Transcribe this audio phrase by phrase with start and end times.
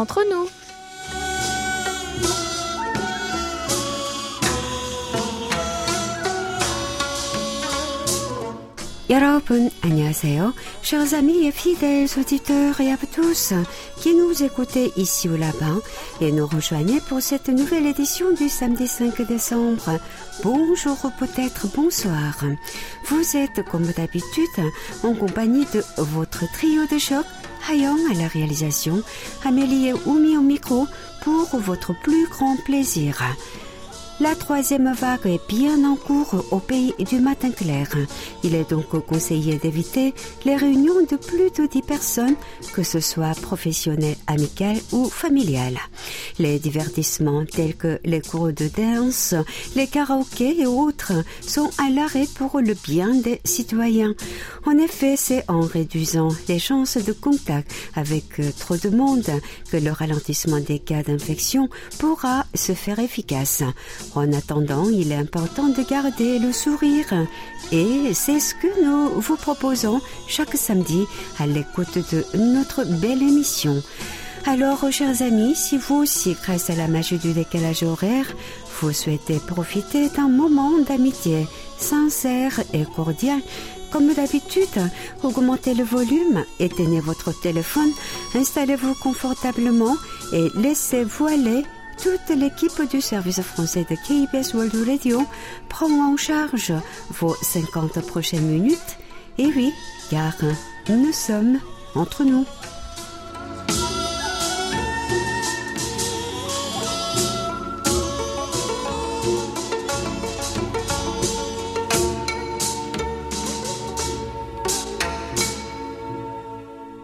[0.00, 0.48] entre nous.
[9.08, 10.52] 여러분 안녕하세요.
[10.82, 13.52] Chers amis et fidèles auditeurs et à vous tous
[14.00, 15.80] qui nous écoutez ici ou là-bas
[16.20, 20.00] et nous rejoignez pour cette nouvelle édition du samedi 5 décembre.
[20.42, 22.42] Bonjour ou peut-être bonsoir.
[23.06, 24.72] Vous êtes comme d'habitude
[25.04, 27.24] en compagnie de votre trio de choc,
[27.69, 29.01] Hayong à la réalisation,
[29.45, 30.87] Amélie et Oumi au micro
[31.23, 33.21] pour votre plus grand plaisir.
[34.21, 37.87] La troisième vague est bien en cours au pays du matin clair.
[38.43, 40.13] Il est donc conseillé d'éviter
[40.45, 42.35] les réunions de plus de 10 personnes,
[42.71, 45.79] que ce soit professionnelles, amicales ou familiales.
[46.37, 49.33] Les divertissements tels que les cours de danse,
[49.75, 54.13] les karaokés et autres sont à l'arrêt pour le bien des citoyens.
[54.67, 59.31] En effet, c'est en réduisant les chances de contact avec trop de monde
[59.71, 63.63] que le ralentissement des cas d'infection pourra se faire efficace.
[64.13, 67.13] En attendant, il est important de garder le sourire
[67.71, 71.05] et c'est ce que nous vous proposons chaque samedi
[71.39, 73.81] à l'écoute de notre belle émission.
[74.45, 78.25] Alors, chers amis, si vous aussi, grâce à la magie du décalage horaire,
[78.81, 83.39] vous souhaitez profiter d'un moment d'amitié sincère et cordial,
[83.91, 84.89] comme d'habitude,
[85.23, 87.91] augmentez le volume, éteignez votre téléphone,
[88.33, 89.95] installez-vous confortablement
[90.33, 91.63] et laissez-vous aller
[92.02, 95.22] toute l'équipe du service français de KBS World Radio
[95.68, 96.72] prend en charge
[97.10, 98.98] vos 50 prochaines minutes.
[99.38, 99.72] Et oui,
[100.10, 100.34] car
[100.88, 101.58] nous sommes
[101.94, 102.44] entre nous.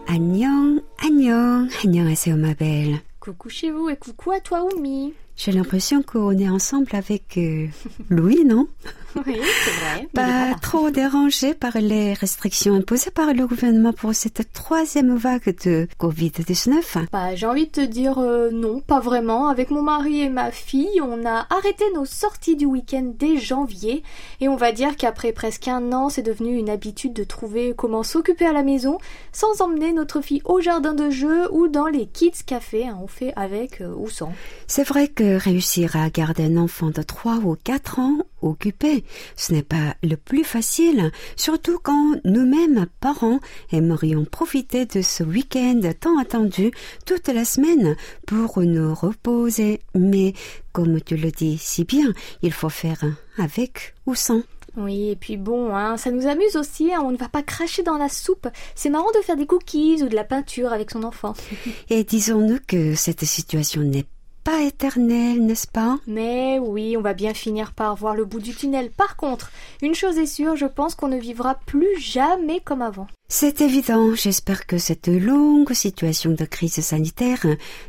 [0.07, 3.06] 안녕, 안녕, 안녕하세요, ma belle.
[3.20, 5.12] Coucou chez vous et coucou à toi, Oumi.
[5.36, 7.66] J'ai l'impression qu'on est ensemble avec euh,
[8.10, 8.68] Louis, non?
[9.26, 10.08] Oui, c'est vrai.
[10.12, 15.88] Pas trop dérangé par les restrictions imposées par le gouvernement pour cette troisième vague de
[15.98, 17.06] Covid-19.
[17.10, 19.48] Bah, j'ai envie de te dire euh, non, pas vraiment.
[19.48, 24.02] Avec mon mari et ma fille, on a arrêté nos sorties du week-end dès janvier.
[24.40, 28.02] Et on va dire qu'après presque un an, c'est devenu une habitude de trouver comment
[28.02, 28.98] s'occuper à la maison
[29.32, 32.86] sans emmener notre fille au jardin de jeu ou dans les kids cafés.
[32.86, 34.32] Hein, on fait avec euh, ou sans.
[34.66, 39.04] C'est vrai que réussir à garder un enfant de 3 ou 4 ans occupé,
[39.36, 43.40] ce n'est pas le plus facile, surtout quand nous-mêmes, parents,
[43.72, 46.70] aimerions profiter de ce week-end tant attendu
[47.06, 47.96] toute la semaine
[48.26, 49.80] pour nous reposer.
[49.94, 50.34] Mais,
[50.72, 52.12] comme tu le dis si bien,
[52.42, 53.04] il faut faire
[53.38, 54.42] avec ou sans.
[54.76, 57.82] Oui, et puis bon, hein, ça nous amuse aussi, hein, on ne va pas cracher
[57.82, 58.48] dans la soupe.
[58.76, 61.34] C'est marrant de faire des cookies ou de la peinture avec son enfant.
[61.90, 64.06] Et disons-nous que cette situation n'est
[64.48, 65.98] pas éternelle, n'est-ce pas?
[66.06, 68.90] Mais oui, on va bien finir par voir le bout du tunnel.
[68.90, 69.50] Par contre,
[69.82, 73.08] une chose est sûre, je pense qu'on ne vivra plus jamais comme avant.
[73.28, 77.44] C'est évident, j'espère que cette longue situation de crise sanitaire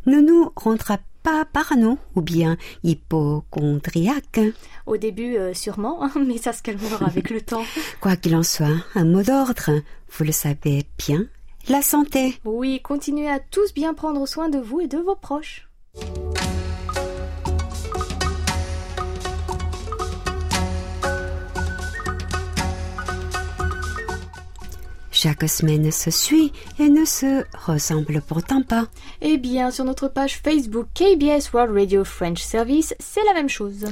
[0.06, 4.42] ne nous rendra pas parano ou bien hypochondriaque.
[4.86, 7.64] Au début, euh, sûrement, hein, mais ça se calmera avec le temps.
[8.02, 9.72] Quoi qu'il en soit, un mot d'ordre,
[10.12, 11.24] vous le savez bien,
[11.70, 12.38] la santé.
[12.44, 15.69] Oui, continuez à tous bien prendre soin de vous et de vos proches.
[25.22, 28.88] Chaque semaine se suit et ne se ressemble pourtant pas.
[29.20, 33.84] Eh bien, sur notre page Facebook KBS World Radio French Service, c'est la même chose.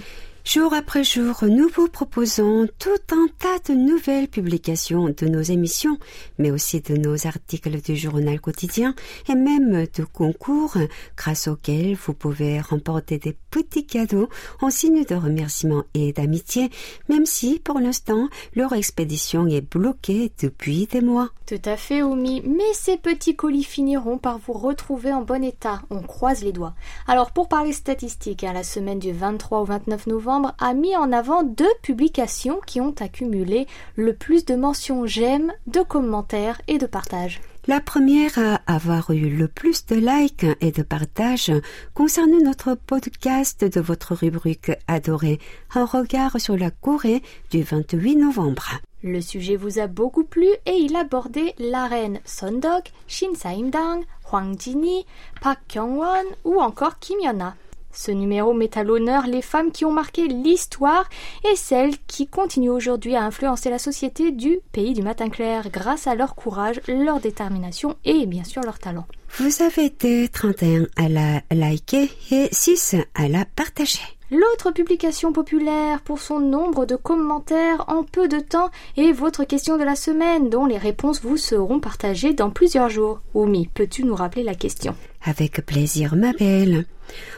[0.49, 5.97] Jour après jour, nous vous proposons tout un tas de nouvelles publications de nos émissions,
[6.37, 8.95] mais aussi de nos articles du journal quotidien
[9.27, 10.77] et même de concours
[11.17, 14.29] grâce auxquels vous pouvez remporter des petits cadeaux
[14.61, 16.69] en signe de remerciement et d'amitié,
[17.09, 21.29] même si pour l'instant leur expédition est bloquée depuis des mois.
[21.47, 25.81] Tout à fait, Omi, mais ces petits colis finiront par vous retrouver en bon état.
[25.89, 26.75] On croise les doigts.
[27.07, 31.43] Alors, pour parler statistiques, la semaine du 23 au 29 novembre, a mis en avant
[31.43, 33.65] deux publications qui ont accumulé
[33.95, 37.41] le plus de mentions j'aime, de commentaires et de partages.
[37.67, 41.51] La première à avoir eu le plus de likes et de partages
[41.93, 45.39] concerne notre podcast de votre rubrique adorée,
[45.75, 47.21] Un regard sur la Corée
[47.51, 48.79] du 28 novembre.
[49.03, 54.57] Le sujet vous a beaucoup plu et il abordait la reine Sondok, Shin Saim-dang, Hwang
[54.57, 55.05] Jin-hee,
[55.41, 57.53] Park Kyung-won ou encore Kim Yeon-ha.
[57.97, 61.09] Ce numéro met à l'honneur les femmes qui ont marqué l'histoire
[61.51, 66.05] et celles qui continuent aujourd'hui à influencer la société du pays du matin clair grâce
[66.05, 69.07] à leur courage, leur détermination et bien sûr leur talent.
[69.39, 74.16] Vous avez été 31 à la liker et 6 à la partager.
[74.29, 79.77] L'autre publication populaire pour son nombre de commentaires en peu de temps est votre question
[79.77, 83.21] de la semaine dont les réponses vous seront partagées dans plusieurs jours.
[83.33, 84.95] Oumi, peux-tu nous rappeler la question?
[85.23, 86.85] Avec plaisir, ma belle.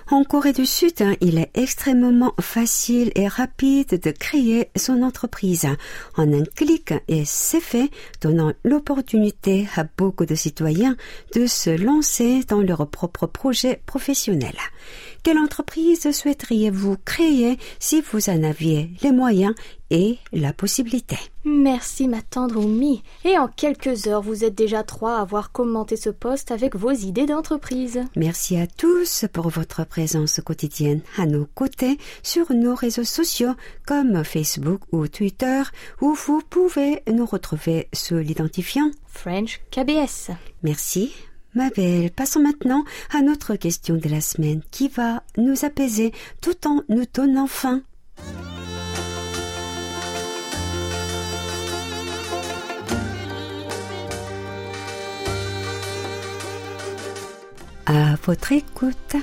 [0.10, 5.68] En Corée du Sud, hein, il est extrêmement facile et rapide de créer son entreprise.
[6.18, 10.96] En un clic, et c'est fait, donnant l'opportunité à beaucoup de citoyens
[11.36, 14.56] de se lancer dans leur propre projet professionnel.
[15.24, 19.54] Quelle entreprise souhaiteriez-vous créer si vous en aviez les moyens
[19.90, 21.18] et la possibilité?
[21.44, 23.04] Merci ma tendre Oumi.
[23.26, 26.92] Et en quelques heures, vous êtes déjà trois à avoir commenté ce post avec vos
[26.92, 28.02] idées d'entreprise.
[28.16, 33.54] Merci à tous pour votre présence quotidienne à nos côtés sur nos réseaux sociaux
[33.86, 35.64] comme Facebook ou Twitter
[36.02, 40.32] où vous pouvez nous retrouver sous l'identifiant French KBS.
[40.64, 41.14] Merci.
[41.56, 46.68] Ma belle, passons maintenant à notre question de la semaine qui va nous apaiser tout
[46.68, 47.82] en nous donnant faim.
[57.88, 59.16] À votre écoute.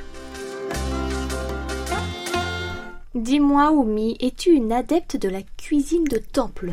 [3.14, 6.72] Dis-moi, Oumi, es-tu une adepte de la cuisine de temple?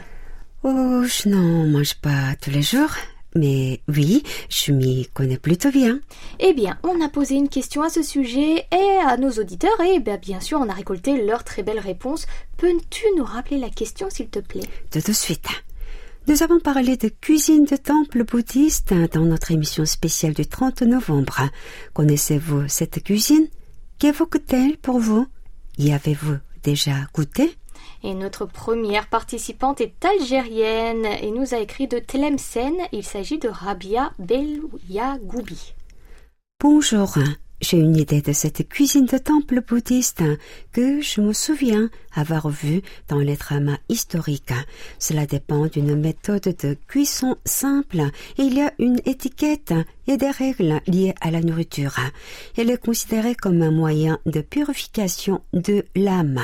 [0.64, 2.96] Oh, je n'en mange pas tous les jours,
[3.36, 6.00] mais oui, je m'y connais plutôt bien.
[6.40, 10.00] Eh bien, on a posé une question à ce sujet et à nos auditeurs et
[10.00, 12.26] bien, bien sûr, on a récolté leurs très belles réponses.
[12.58, 14.68] Peux-tu nous rappeler la question, s'il te plaît?
[14.92, 15.48] Tout de suite.
[16.28, 21.50] Nous avons parlé de cuisine de temple bouddhiste dans notre émission spéciale du 30 novembre.
[21.94, 23.48] Connaissez-vous cette cuisine?
[24.00, 25.28] Qu'évoque-t-elle pour vous?
[25.78, 27.58] Y avez-vous déjà goûté?
[28.04, 32.76] Et notre première participante est algérienne et nous a écrit de Tlemcen.
[32.92, 35.74] Il s'agit de Rabia Belyagoubi.
[36.62, 37.16] Bonjour,
[37.62, 40.24] j'ai une idée de cette cuisine de temple bouddhiste
[40.74, 44.54] que je me souviens avoir vue dans les dramas historiques.
[45.00, 48.02] Cela dépend d'une méthode de cuisson simple
[48.38, 49.74] et il y a une étiquette
[50.08, 51.96] et des règles liées à la nourriture.
[52.58, 56.44] Elle est considérée comme un moyen de purification de l'âme.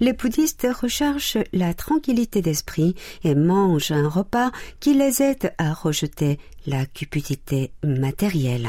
[0.00, 6.38] Les bouddhistes recherchent la tranquillité d'esprit et mangent un repas qui les aide à rejeter
[6.66, 8.68] la cupidité matérielle.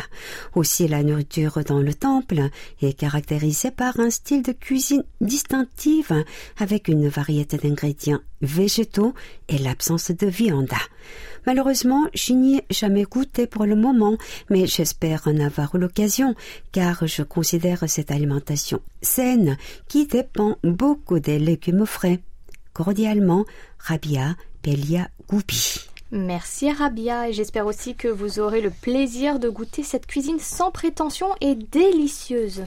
[0.56, 2.50] Aussi la nourriture dans le temple
[2.82, 6.24] est caractérisée par un style de cuisine distinctive
[6.58, 9.14] avec une variété d'ingrédients végétaux
[9.48, 10.72] et l'absence de viande.
[11.46, 14.18] Malheureusement, je n'y ai jamais goûté pour le moment,
[14.50, 16.36] mais j'espère en avoir l'occasion,
[16.72, 19.58] car je considère cette alimentation saine
[19.88, 22.20] qui dépend beaucoup des légumes frais.
[22.74, 23.46] Cordialement,
[23.80, 25.80] Rabia Pelia Goubi.
[26.12, 30.70] Merci Rabia et j'espère aussi que vous aurez le plaisir de goûter cette cuisine sans
[30.70, 32.64] prétention et délicieuse.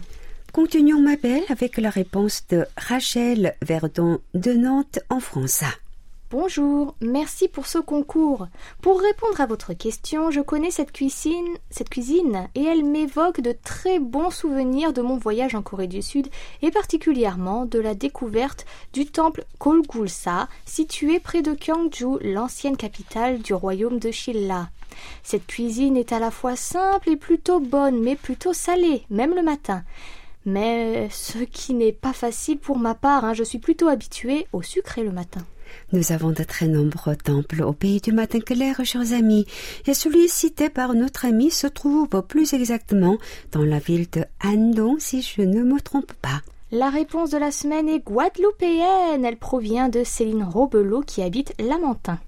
[0.54, 5.64] Continuons ma belle avec la réponse de Rachel Verdon de Nantes en France.
[6.30, 8.46] Bonjour, merci pour ce concours.
[8.80, 13.50] Pour répondre à votre question, je connais cette cuisine, cette cuisine et elle m'évoque de
[13.64, 16.28] très bons souvenirs de mon voyage en Corée du Sud
[16.62, 23.54] et particulièrement de la découverte du temple Kolgulsa situé près de Gyeongju, l'ancienne capitale du
[23.54, 24.68] royaume de Shilla.
[25.24, 29.42] Cette cuisine est à la fois simple et plutôt bonne, mais plutôt salée, même le
[29.42, 29.82] matin.
[30.46, 34.62] Mais ce qui n'est pas facile pour ma part, hein, je suis plutôt habituée au
[34.62, 35.40] sucré le matin.
[35.92, 39.46] Nous avons de très nombreux temples au pays du matin clair, chers amis,
[39.86, 43.16] et celui cité par notre ami se trouve plus exactement
[43.52, 46.42] dans la ville de Andong, si je ne me trompe pas.
[46.70, 49.24] La réponse de la semaine est guadeloupéenne.
[49.24, 52.18] Elle provient de Céline Robelot qui habite Lamentin.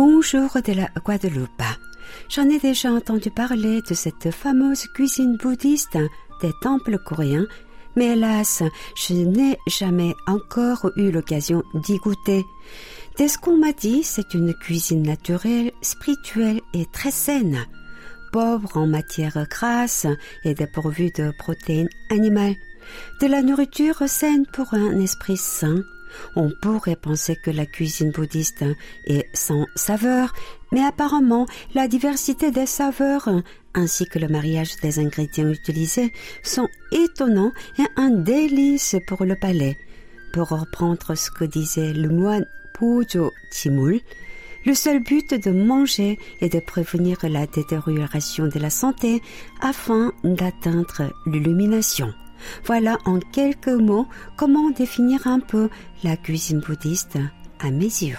[0.00, 1.64] Bonjour de la Guadeloupe.
[2.28, 5.98] J'en ai déjà entendu parler de cette fameuse cuisine bouddhiste
[6.40, 7.48] des temples coréens,
[7.96, 8.62] mais hélas,
[8.94, 12.44] je n'ai jamais encore eu l'occasion d'y goûter.
[13.16, 17.66] Dès ce qu'on m'a dit, c'est une cuisine naturelle, spirituelle et très saine,
[18.32, 20.06] pauvre en matière grasse
[20.44, 22.54] et dépourvue de protéines animales.
[23.20, 25.82] De la nourriture saine pour un esprit sain,
[26.36, 28.64] on pourrait penser que la cuisine bouddhiste
[29.06, 30.32] est sans saveur,
[30.72, 33.28] mais apparemment la diversité des saveurs
[33.74, 36.12] ainsi que le mariage des ingrédients utilisés
[36.42, 39.76] sont étonnants et un délice pour le palais.
[40.32, 44.00] Pour reprendre ce que disait le moine Pojo Chimul.
[44.66, 49.22] Le seul but de manger est de prévenir la détérioration de la santé
[49.60, 52.12] afin d'atteindre l'illumination.
[52.64, 55.68] Voilà en quelques mots comment définir un peu
[56.04, 57.18] la cuisine bouddhiste
[57.60, 58.16] à mes yeux.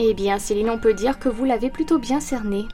[0.00, 2.68] Eh bien, Céline, on peut dire que vous l'avez plutôt bien cerné.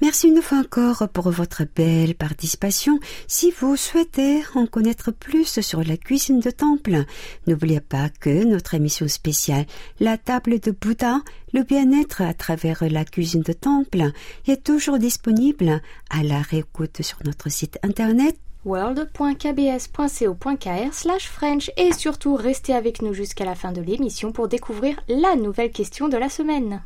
[0.00, 2.98] Merci une fois encore pour votre belle participation.
[3.26, 7.04] Si vous souhaitez en connaître plus sur la cuisine de temple,
[7.46, 9.66] n'oubliez pas que notre émission spéciale
[10.00, 11.20] La table de Bouddha,
[11.52, 14.12] le bien-être à travers la cuisine de temple
[14.46, 22.36] est toujours disponible à la réécoute sur notre site internet world.kbs.co.kr slash French et surtout
[22.36, 26.28] restez avec nous jusqu'à la fin de l'émission pour découvrir la nouvelle question de la
[26.28, 26.82] semaine.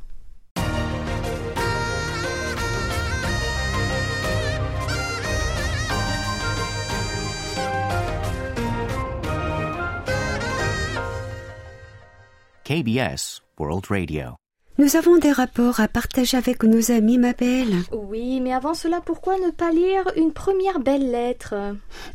[12.69, 14.31] KBS World Radio.
[14.79, 17.77] Nous avons des rapports à partager avec nos amis, ma belle.
[17.93, 21.55] Oui, mais avant cela, pourquoi ne pas lire une première belle lettre?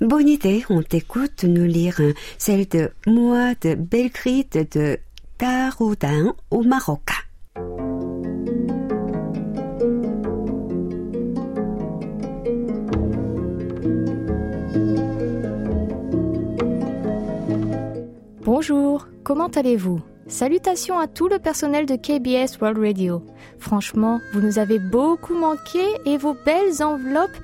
[0.01, 2.01] Bonne idée, on t'écoute nous lire
[2.37, 4.99] celle de Moi de Belgrade de
[5.39, 7.11] Garoudan au Maroc.
[18.43, 20.01] Bonjour, comment allez-vous?
[20.31, 23.21] Salutations à tout le personnel de KBS World Radio.
[23.59, 27.35] Franchement, vous nous avez beaucoup manqué et vos belles enveloppes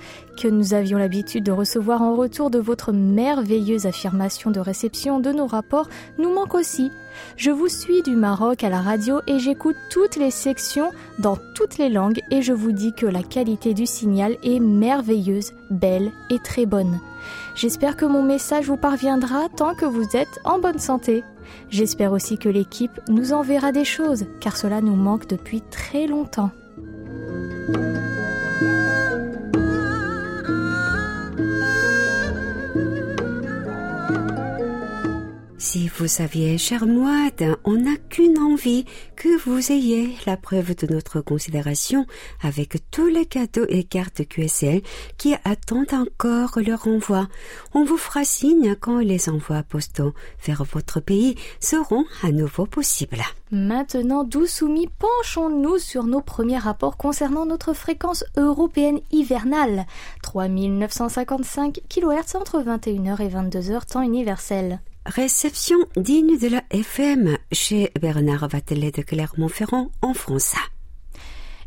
[0.42, 5.34] que nous avions l'habitude de recevoir en retour de votre merveilleuse affirmation de réception de
[5.34, 6.90] nos rapports nous manquent aussi.
[7.36, 10.90] Je vous suis du Maroc à la radio et j'écoute toutes les sections
[11.20, 15.52] dans toutes les langues et je vous dis que la qualité du signal est merveilleuse,
[15.72, 17.02] belle et très bonne.
[17.54, 21.26] J'espère que mon message vous parviendra tant que vous êtes en bonne santé.
[21.70, 26.52] J'espère aussi que l'équipe nous enverra des choses, car cela nous manque depuis très longtemps.
[35.78, 40.92] Si vous saviez, cher moine, on n'a qu'une envie, que vous ayez la preuve de
[40.92, 42.08] notre considération
[42.42, 44.82] avec tous les cadeaux et cartes QSL
[45.20, 47.28] qui attendent encore leur envoi.
[47.76, 53.22] On vous fera signe quand les envois postaux vers votre pays seront à nouveau possibles.
[53.52, 59.86] Maintenant, doux soumis, penchons-nous sur nos premiers rapports concernant notre fréquence européenne hivernale.
[60.24, 64.80] 3955 kHz entre 21h et 22h temps universel.
[65.08, 70.54] Réception digne de la FM chez Bernard Vatelet de Clermont-Ferrand en France.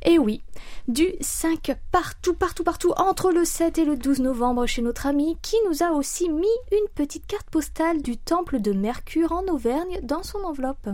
[0.04, 0.42] Et oui,
[0.88, 5.38] du 5 partout, partout, partout, entre le 7 et le 12 novembre chez notre ami,
[5.40, 10.00] qui nous a aussi mis une petite carte postale du temple de Mercure en Auvergne
[10.02, 10.90] dans son enveloppe.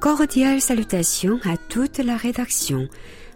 [0.00, 2.88] Cordiales salutations à toute la rédaction.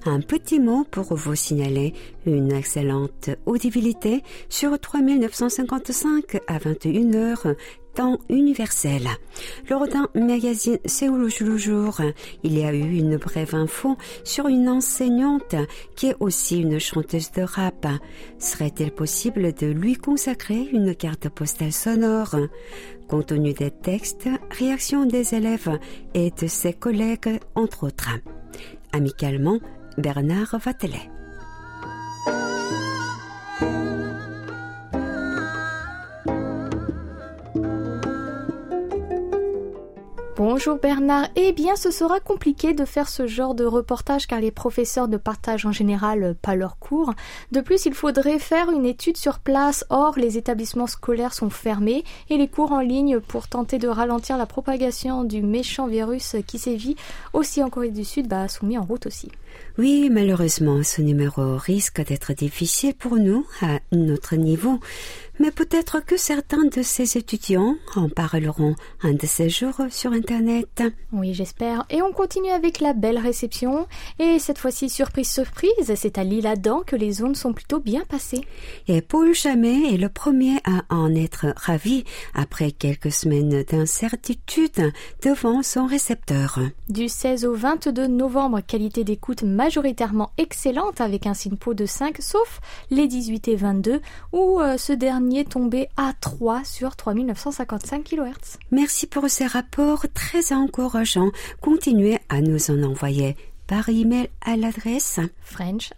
[0.07, 1.93] Un petit mot pour vous signaler
[2.25, 7.55] une excellente audibilité sur 3955 à 21h
[7.95, 9.09] temps universel.
[9.71, 12.01] Lors d'un magazine Séoul le jour,
[12.43, 15.55] il y a eu une brève info sur une enseignante
[15.97, 17.87] qui est aussi une chanteuse de rap.
[18.39, 22.37] Serait-il possible de lui consacrer une carte postale sonore?
[23.09, 25.79] Contenu des textes, réaction des élèves
[26.15, 28.11] et de ses collègues, entre autres.
[28.93, 29.59] Amicalement,
[29.99, 31.14] Bernard Vatelet.
[40.47, 41.29] Bonjour Bernard.
[41.37, 45.17] Eh bien, ce sera compliqué de faire ce genre de reportage car les professeurs ne
[45.17, 47.15] partagent en général pas leurs cours.
[47.51, 49.87] De plus, il faudrait faire une étude sur place.
[49.89, 54.37] Or, les établissements scolaires sont fermés et les cours en ligne pour tenter de ralentir
[54.37, 56.97] la propagation du méchant virus qui sévit
[57.33, 59.31] aussi en Corée du Sud bah, sont mis en route aussi.
[59.79, 64.79] Oui, malheureusement, ce numéro risque d'être difficile pour nous à notre niveau.
[65.41, 70.83] Mais peut-être que certains de ces étudiants en parleront un de ces jours sur Internet.
[71.13, 71.85] Oui, j'espère.
[71.91, 73.89] Et on continue avec la belle réception.
[74.21, 78.05] Et cette fois-ci, surprise, surprise, c'est à l'île Adam que les ondes sont plutôt bien
[78.09, 78.43] passées.
[78.87, 85.63] Et Paul Chamet est le premier à en être ravi après quelques semaines d'incertitude devant
[85.63, 86.61] son récepteur.
[86.89, 92.61] Du 16 au 22 novembre, qualité d'écoute majoritairement excellente avec un SINPO de 5, sauf
[92.91, 94.01] les 18 et 22
[94.33, 98.59] où euh, ce dernier tombait à 3 sur 3955 kHz.
[98.71, 101.31] Merci pour ces rapports très encourageants.
[101.61, 105.95] Continuez à nous en envoyer par email à l'adresse french.kbs.co.kr.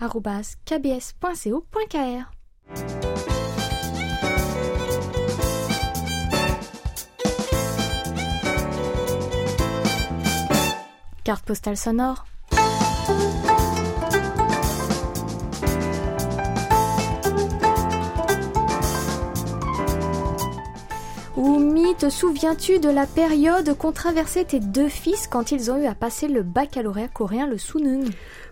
[11.25, 12.25] Carte postale sonore.
[21.37, 25.85] Oumi, te souviens-tu de la période qu'ont traversé tes deux fils quand ils ont eu
[25.85, 28.09] à passer le baccalauréat coréen, le Sunung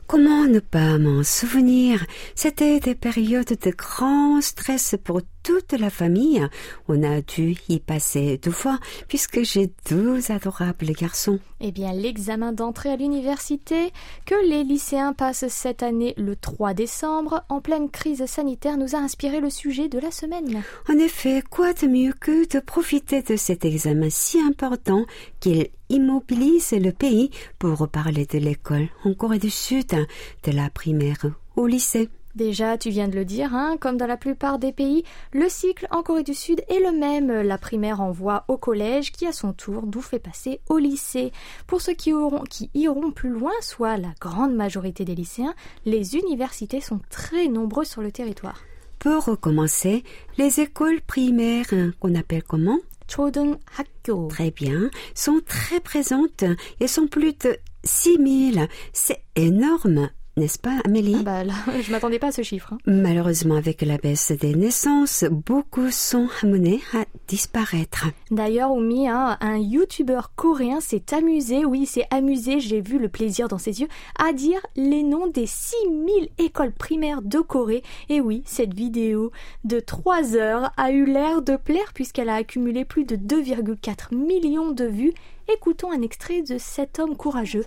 [0.06, 2.04] Comment ne pas m'en souvenir?
[2.34, 6.44] C'était des périodes de grand stress pour toute la famille.
[6.88, 11.38] On a dû y passer deux fois puisque j'ai deux adorables garçons.
[11.60, 13.92] Eh bien, l'examen d'entrée à l'université
[14.26, 18.98] que les lycéens passent cette année le 3 décembre, en pleine crise sanitaire, nous a
[18.98, 20.62] inspiré le sujet de la semaine.
[20.88, 25.04] En effet, quoi de mieux que de profiter de cet examen si important
[25.40, 31.26] qu'il immobilise le pays pour parler de l'école en Corée du Sud, de la primaire
[31.56, 32.08] au lycée.
[32.35, 35.87] Déjà, tu viens de le dire, hein, comme dans la plupart des pays, le cycle
[35.89, 37.31] en Corée du Sud est le même.
[37.41, 41.31] La primaire envoie au collège qui à son tour nous fait passer au lycée.
[41.65, 46.15] Pour ceux qui, auront, qui iront plus loin, soit la grande majorité des lycéens, les
[46.15, 48.61] universités sont très nombreuses sur le territoire.
[48.99, 50.03] Pour recommencer,
[50.37, 51.65] les écoles primaires,
[51.99, 54.27] qu'on appelle comment 초등학교.
[54.29, 56.43] Très bien, sont très présentes
[56.79, 58.67] et sont plus de 6000.
[58.93, 60.09] C'est énorme.
[60.36, 61.14] N'est-ce pas, Amélie?
[61.20, 62.72] Ah bah là, je m'attendais pas à ce chiffre.
[62.72, 62.78] hein.
[62.86, 68.06] Malheureusement, avec la baisse des naissances, beaucoup sont amenés à disparaître.
[68.32, 73.46] D'ailleurs, Oumi, hein, un youtubeur coréen s'est amusé, oui, s'est amusé, j'ai vu le plaisir
[73.46, 73.86] dans ses yeux,
[74.18, 77.84] à dire les noms des 6000 écoles primaires de Corée.
[78.08, 79.30] Et oui, cette vidéo
[79.62, 84.72] de 3 heures a eu l'air de plaire puisqu'elle a accumulé plus de 2,4 millions
[84.72, 85.14] de vues.
[85.52, 87.64] Écoutons un extrait de cet homme courageux.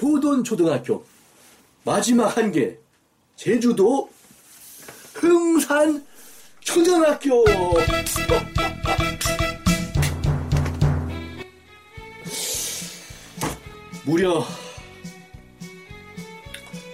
[0.00, 1.04] 효돈 초등학교
[1.84, 2.76] 마지막 한 개,
[3.34, 4.08] 제주도
[5.14, 6.06] 흥산
[6.60, 7.44] 초등학교.
[14.04, 14.44] 무려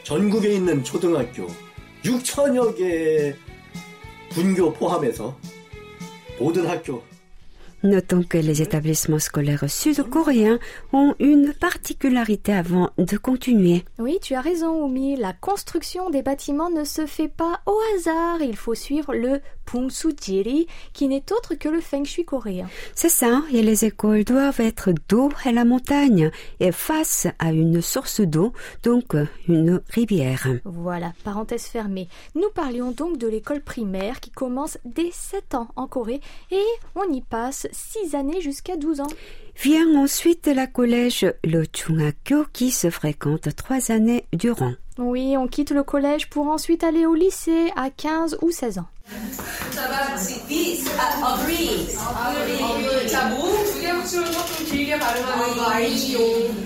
[0.02, 1.46] 전국에 있는 초등학교
[2.02, 3.36] 6천여 개의
[4.30, 5.36] 분교 포함해서
[6.38, 7.02] 모든 학교
[7.84, 10.58] Notons que les établissements scolaires sud-coréens
[10.94, 13.84] ont une particularité avant de continuer.
[13.98, 15.16] Oui, tu as raison, Oumi.
[15.16, 18.40] La construction des bâtiments ne se fait pas au hasard.
[18.40, 22.68] Il faut suivre le Pungsujiri, qui n'est autre que le Feng Shui coréen.
[22.94, 27.82] C'est ça, et les écoles doivent être dos à la montagne et face à une
[27.82, 29.16] source d'eau, donc
[29.48, 30.48] une rivière.
[30.64, 32.08] Voilà, parenthèse fermée.
[32.34, 37.10] Nous parlions donc de l'école primaire qui commence dès 7 ans en Corée et on
[37.12, 39.08] y passe 6 années jusqu'à 12 ans.
[39.62, 44.72] Vient ensuite la collège, le Chungakyo, qui se fréquente trois années durant.
[44.98, 48.88] Oui, on quitte le collège pour ensuite aller au lycée à 15 ou 16 ans.
[50.47, 51.87] This, uh, agree.
[53.07, 56.19] 자, 모음 두 개 붙이면 조금 길게 발음하는 거 알지요.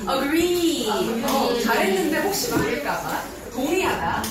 [0.09, 0.89] agree.
[1.23, 3.23] 어, 잘했는데 혹시 모를까봐.
[3.53, 4.23] 동의하다.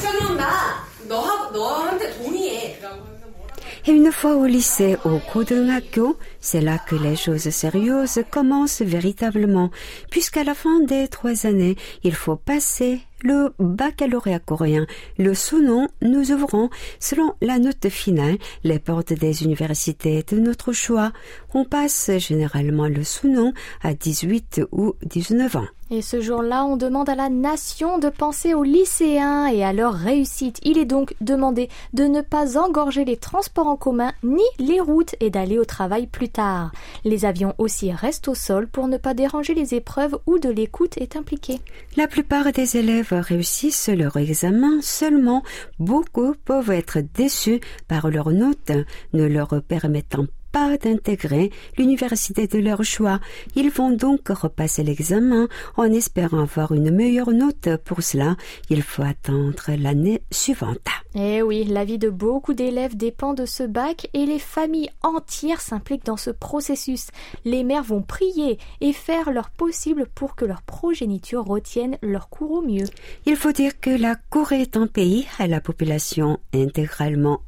[0.00, 2.78] 그럼 나, 너하, 너한테 동의해.
[2.82, 3.54] 라고 하면 뭐라
[3.86, 9.70] Et une fois au lycée, au Kodongakyo, c'est là que les choses sérieuses commencent véritablement,
[10.10, 14.85] puisqu'à la fin des trois années, il faut passer le baccalauréat coréen.
[15.17, 21.11] Le sous-nom, nous ouvrons, selon la note finale, les portes des universités de notre choix.
[21.53, 25.67] On passe généralement le sous-nom à 18 ou 19 ans.
[25.93, 29.93] Et ce jour-là, on demande à la nation de penser aux lycéens et à leur
[29.93, 30.57] réussite.
[30.63, 35.15] Il est donc demandé de ne pas engorger les transports en commun ni les routes
[35.19, 36.71] et d'aller au travail plus tard.
[37.03, 40.97] Les avions aussi restent au sol pour ne pas déranger les épreuves où de l'écoute
[40.97, 41.59] est impliquée.
[41.97, 45.43] La plupart des élèves réussissent leur examen, seulement
[45.77, 48.71] beaucoup peuvent être déçus par leurs notes,
[49.11, 53.19] ne leur permettant pas d'intégrer l'université de leur choix.
[53.55, 57.69] Ils vont donc repasser l'examen en espérant avoir une meilleure note.
[57.85, 58.35] Pour cela,
[58.69, 60.79] il faut attendre l'année suivante.
[61.15, 65.59] Eh oui, la vie de beaucoup d'élèves dépend de ce bac et les familles entières
[65.59, 67.07] s'impliquent dans ce processus.
[67.43, 72.51] Les mères vont prier et faire leur possible pour que leur progéniture retienne leur cours
[72.51, 72.85] au mieux.
[73.25, 77.41] Il faut dire que la Corée est un pays à la population intégralement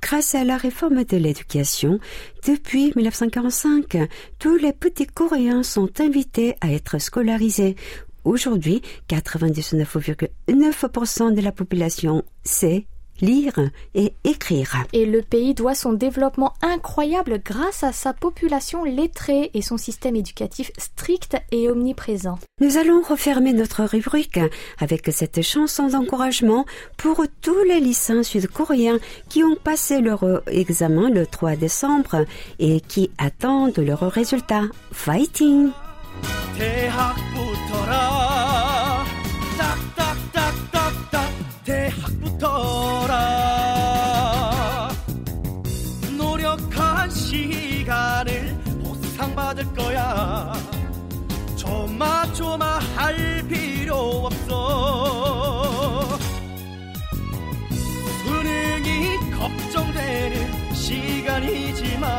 [0.00, 2.00] grâce à la réforme de l'éducation.
[2.46, 7.76] Depuis 1945, tous les petits Coréens sont invités à être scolarisés.
[8.24, 12.86] Aujourd'hui, 99,9% de la population sait
[13.24, 13.58] lire
[13.94, 14.84] et écrire.
[14.92, 20.16] Et le pays doit son développement incroyable grâce à sa population lettrée et son système
[20.16, 22.38] éducatif strict et omniprésent.
[22.60, 24.40] Nous allons refermer notre rubrique
[24.78, 31.26] avec cette chanson d'encouragement pour tous les lycéens sud-coréens qui ont passé leur examen le
[31.26, 32.24] 3 décembre
[32.58, 34.64] et qui attendent leurs résultats.
[34.92, 35.70] Fighting!
[47.34, 50.52] 시간을 보상받을 거야.
[51.56, 56.18] 조마조마 할 필요 없어.
[58.22, 62.10] 수능이 걱정되는 시간이지만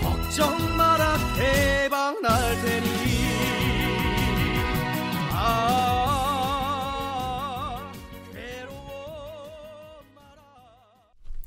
[0.00, 2.86] 걱정 마라 대박 날 테니.
[5.32, 5.83] 아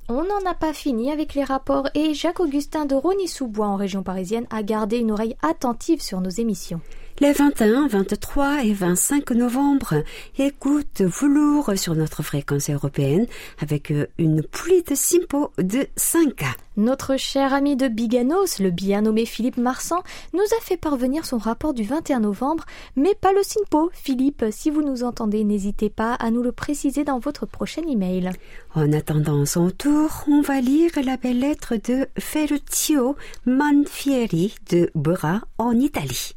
[0.10, 4.48] On n'en a pas fini avec les rapports et Jacques-Augustin de Rony-sous-Bois en région parisienne
[4.52, 6.80] a gardé une oreille attentive sur nos émissions.
[7.20, 10.04] Les 21, 23 et 25 novembre,
[10.38, 13.26] écoute velours sur notre fréquence européenne
[13.60, 16.44] avec euh, une pluie de simpo de 5
[16.76, 20.04] Notre cher ami de Biganos, le bien nommé Philippe Marsan,
[20.36, 23.90] nous a fait parvenir son rapport du 21 novembre, mais pas le SINPO.
[23.94, 28.30] Philippe, si vous nous entendez, n'hésitez pas à nous le préciser dans votre prochain email.
[28.76, 33.16] En attendant son tour, on va lire la belle lettre de Ferruccio
[33.48, 36.36] Manfieri de Bora en Italie.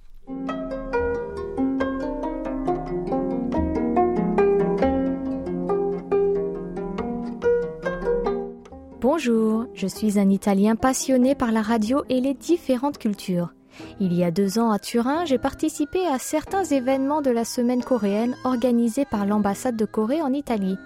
[9.01, 13.53] Bonjour, je suis un Italien passionné par la radio et les différentes cultures.
[13.99, 17.83] Il y a deux ans à Turin, j'ai participé à certains événements de la semaine
[17.83, 20.79] coréenne organisée par l'ambassade de Corée en Italie.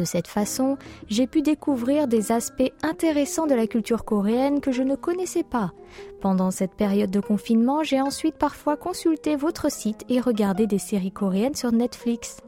[0.00, 4.82] De cette façon, j'ai pu découvrir des aspects intéressants de la culture coréenne que je
[4.82, 5.74] ne connaissais pas.
[6.22, 11.12] Pendant cette période de confinement, j'ai ensuite parfois consulté votre site et regardé des séries
[11.12, 12.38] coréennes sur Netflix.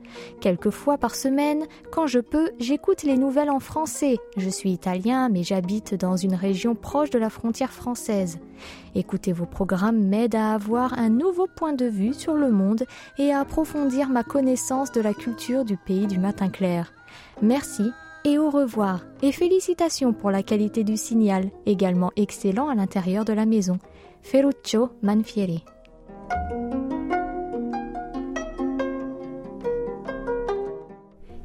[0.40, 4.16] Quelques fois par semaine, quand je peux, j'écoute les nouvelles en français.
[4.38, 8.38] Je suis italien, mais j'habite dans une région proche de la frontière française.
[8.94, 12.84] Écouter vos programmes m'aide à avoir un nouveau point de vue sur le monde
[13.18, 16.94] et à approfondir ma connaissance de la culture du pays du matin clair.
[17.40, 17.90] Merci
[18.24, 23.32] et au revoir et félicitations pour la qualité du signal, également excellent à l'intérieur de
[23.32, 23.78] la maison.
[24.22, 25.64] Ferruccio Manfieri.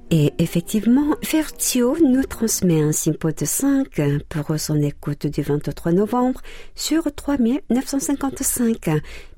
[0.09, 6.39] Et effectivement, Fertio nous transmet un simpo de 5 pour son écoute du 23 novembre
[6.75, 8.89] sur 3955.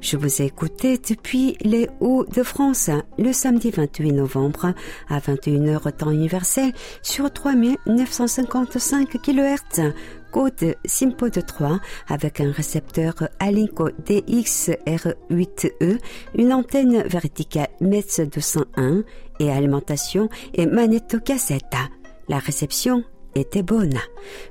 [0.00, 4.72] Je vous ai écouté depuis les Hauts-de-France le samedi 28 novembre
[5.08, 9.92] à 21h temps universel sur 3955 kHz
[10.35, 15.97] code SIMPO de 3 avec un récepteur Alinco DXR8E,
[16.37, 19.03] une antenne verticale METS 201
[19.39, 21.77] et alimentation et magnétocassette.
[22.27, 23.97] La réception était bonne.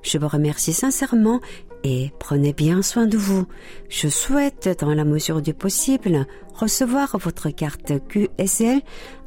[0.00, 1.42] Je vous remercie sincèrement
[1.82, 3.44] et prenez bien soin de vous.
[3.90, 8.80] Je souhaite, dans la mesure du possible, recevoir votre carte QSL,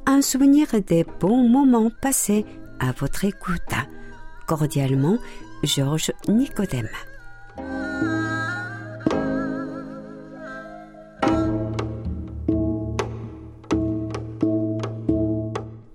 [0.07, 2.47] un souvenir des bons moments passés
[2.79, 3.61] à votre écoute.
[4.47, 5.19] Cordialement,
[5.63, 6.89] Georges Nicodème.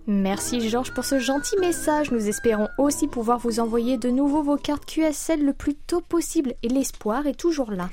[0.07, 2.11] Merci Georges pour ce gentil message.
[2.11, 6.55] Nous espérons aussi pouvoir vous envoyer de nouveau vos cartes QSL le plus tôt possible
[6.62, 7.90] et l'espoir est toujours là.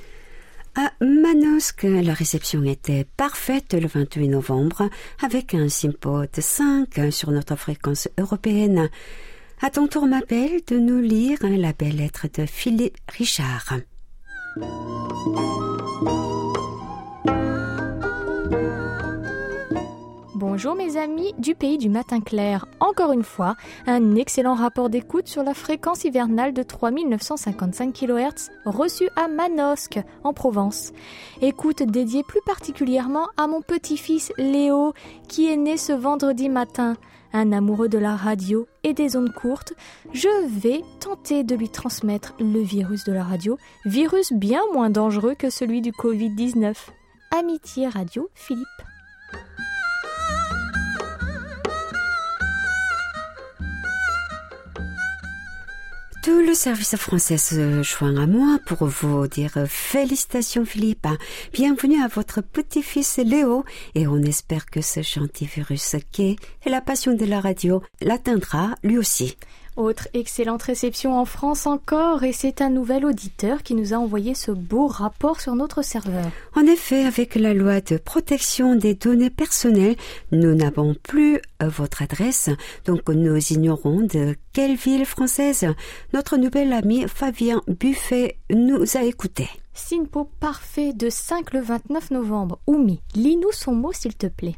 [0.75, 4.89] À Manosque, la réception était parfaite le 28 novembre
[5.21, 8.89] avec un simpo de 5 sur notre fréquence européenne.
[9.62, 13.74] À ton tour, ma belle, de nous lire la belle lettre de Philippe Richard.
[20.34, 22.67] Bonjour mes amis du pays du matin clair.
[22.80, 29.10] Encore une fois, un excellent rapport d'écoute sur la fréquence hivernale de 3955 kHz reçu
[29.17, 30.93] à Manosque, en Provence.
[31.41, 34.93] Écoute dédiée plus particulièrement à mon petit-fils Léo,
[35.28, 36.95] qui est né ce vendredi matin.
[37.34, 39.74] Un amoureux de la radio et des ondes courtes,
[40.13, 45.36] je vais tenter de lui transmettre le virus de la radio, virus bien moins dangereux
[45.36, 46.76] que celui du Covid-19.
[47.32, 48.88] Amitié Radio Philippe.
[56.21, 61.08] Tout le service français se joint à moi pour vous dire félicitations Philippe.
[61.53, 63.63] Bienvenue à votre petit-fils Léo
[63.95, 68.75] et on espère que ce gentil virus qui est la passion de la radio l'atteindra
[68.84, 69.38] lui aussi.
[69.80, 74.34] Autre excellente réception en France encore, et c'est un nouvel auditeur qui nous a envoyé
[74.34, 76.26] ce beau rapport sur notre serveur.
[76.54, 79.96] En effet, avec la loi de protection des données personnelles,
[80.34, 82.50] nous n'avons plus votre adresse,
[82.84, 85.65] donc nous ignorons de quelle ville française
[86.12, 89.48] notre nouvel ami Fabien Buffet nous a écoutés.
[89.74, 92.60] Sinpo parfait de 5 le 29 novembre.
[92.68, 94.58] Oumi, lis-nous son mot s'il te plaît.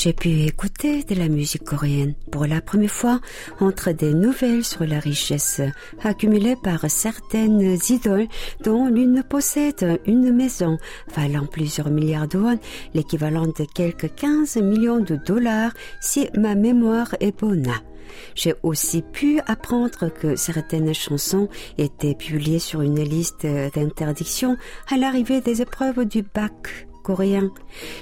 [0.00, 3.20] J'ai pu écouter de la musique coréenne pour la première fois
[3.58, 5.60] entre des nouvelles sur la richesse
[6.04, 8.28] accumulée par certaines idoles
[8.62, 10.78] dont l'une possède une maison
[11.16, 12.60] valant plusieurs milliards de won,
[12.94, 17.72] l'équivalent de quelques 15 millions de dollars si ma mémoire est bonne.
[18.36, 24.56] J'ai aussi pu apprendre que certaines chansons étaient publiées sur une liste d'interdiction
[24.92, 26.87] à l'arrivée des épreuves du bac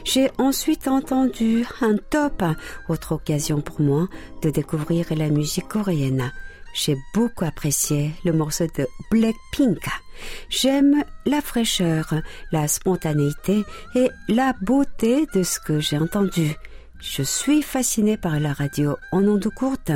[0.05, 2.43] J'ai ensuite entendu un top,
[2.89, 4.09] autre occasion pour moi
[4.43, 6.33] de découvrir la musique coréenne.
[6.75, 9.87] J'ai beaucoup apprécié le morceau de Blackpink.
[10.49, 12.15] J'aime la fraîcheur,
[12.51, 13.65] la spontanéité
[13.95, 16.57] et la beauté de ce que j'ai entendu.
[16.99, 19.93] Je suis fascinée par la radio en ondes courtes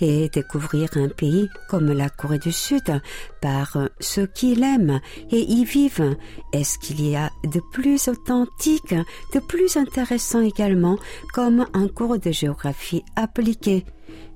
[0.00, 3.00] et découvrir un pays comme la Corée du Sud
[3.40, 6.16] par ceux qui l'aiment et y vivent.
[6.52, 8.94] Est-ce qu'il y a de plus authentique,
[9.32, 10.98] de plus intéressant également
[11.32, 13.84] comme un cours de géographie appliquée?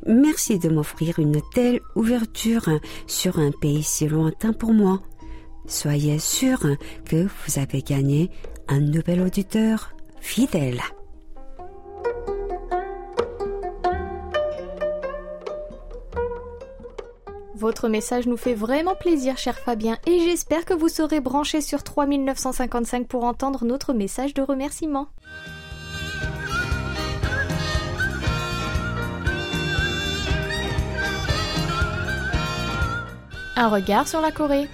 [0.06, 2.68] Merci de m'offrir une telle ouverture
[3.06, 5.02] sur un pays si lointain pour moi.
[5.66, 6.60] Soyez sûr
[7.06, 8.30] que vous avez gagné
[8.68, 10.80] un nouvel auditeur fidèle.
[17.64, 21.82] Votre message nous fait vraiment plaisir, cher Fabien, et j'espère que vous serez branché sur
[21.82, 25.08] 3955 pour entendre notre message de remerciement.
[33.56, 34.68] Un regard sur la Corée.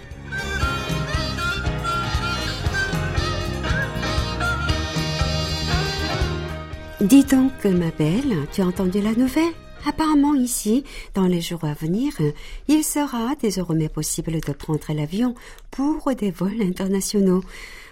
[7.01, 9.70] Dis donc, ma belle, tu as entendu la nouvelle?
[9.87, 12.13] Apparemment ici, dans les jours à venir,
[12.69, 15.35] il sera désormais possible de prendre l'avion
[15.71, 17.43] pour des vols internationaux.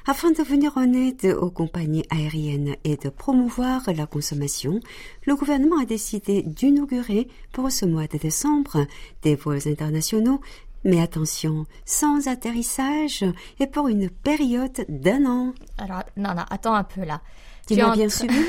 [0.07, 4.81] Afin de venir en aide aux compagnies aériennes et de promouvoir la consommation,
[5.24, 8.87] le gouvernement a décidé d'inaugurer pour ce mois de décembre
[9.22, 10.40] des vols internationaux
[10.85, 13.24] Mais attention, sans atterrissage
[13.61, 15.53] et pour une période d'un an.
[15.77, 16.05] Alors,
[16.51, 17.20] attends un peu là.
[17.68, 18.44] Tu es m'as en bien train- suivi